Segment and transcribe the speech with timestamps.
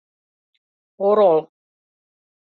[1.07, 1.39] Орол.